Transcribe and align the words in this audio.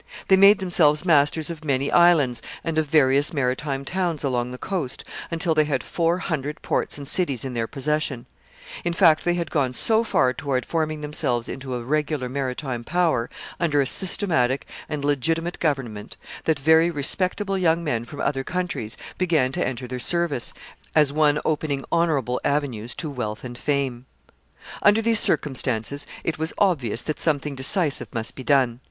They 0.29 0.35
made 0.35 0.57
themselves 0.57 1.05
masters 1.05 1.51
of 1.51 1.63
many 1.63 1.91
islands 1.91 2.41
and 2.63 2.79
of 2.79 2.87
various 2.89 3.31
maritime 3.33 3.85
towns 3.85 4.23
along 4.23 4.49
the 4.49 4.57
coast, 4.57 5.03
until 5.29 5.53
they 5.53 5.65
had 5.65 5.83
four 5.83 6.17
hundred 6.17 6.63
ports 6.63 6.97
and 6.97 7.07
cities 7.07 7.45
in 7.45 7.53
their 7.53 7.67
possession. 7.67 8.25
In 8.83 8.93
fact, 8.93 9.23
they 9.23 9.35
had 9.35 9.51
gone 9.51 9.75
so 9.75 10.03
far 10.03 10.33
toward 10.33 10.65
forming 10.65 11.01
themselves 11.01 11.47
into 11.47 11.75
a 11.75 11.83
regular 11.83 12.29
maritime 12.29 12.83
power, 12.83 13.29
under 13.59 13.79
a 13.79 13.85
systematic 13.85 14.65
and 14.89 15.05
legitimate 15.05 15.59
government, 15.59 16.17
that 16.45 16.57
very 16.59 16.89
respectable 16.89 17.55
young 17.59 17.83
men 17.83 18.03
from 18.03 18.21
other 18.21 18.43
countries 18.43 18.97
began 19.19 19.51
to 19.51 19.63
enter 19.67 19.87
their 19.87 19.99
service, 19.99 20.51
as 20.95 21.13
one 21.13 21.39
opening 21.45 21.85
honorable 21.91 22.41
avenues 22.43 22.95
to 22.95 23.07
wealth 23.07 23.43
and 23.43 23.55
fame. 23.55 24.07
[Sidenote: 24.07 24.15
Plan 24.15 24.15
for 24.15 24.31
destroying 24.31 24.45
the 24.49 24.49
pirates.] 24.49 24.57
[Sidenote: 24.57 24.65
Its 24.65 24.77
magnitude.] 24.79 24.87
Under 24.87 25.01
these 25.03 25.19
circumstances, 25.99 26.07
it 26.23 26.39
was 26.39 26.53
obvious 26.57 27.01
that 27.03 27.19
something 27.19 27.53
decisive 27.55 28.07
must 28.15 28.33
be 28.33 28.43
done. 28.43 28.79